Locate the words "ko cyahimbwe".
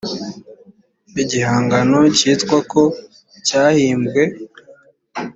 2.71-4.23